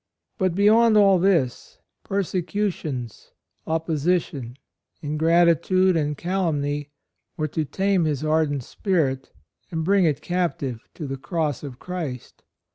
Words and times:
But 0.39 0.55
beyond 0.55 0.97
all 0.97 1.19
this, 1.19 1.77
persecutions, 2.03 3.33
opposition, 3.67 4.57
ingratitude 5.03 5.95
and 5.95 6.17
calumny 6.17 6.89
were 7.37 7.47
to 7.49 7.65
tame 7.65 8.05
his 8.05 8.23
ardent 8.23 8.63
spirit 8.63 9.31
and 9.69 9.83
bring 9.85 10.05
it 10.05 10.19
cap 10.19 10.57
tive 10.57 10.81
to 10.95 11.05
the 11.05 11.17
Cross 11.17 11.61
of 11.61 11.77
Christ. 11.77 12.41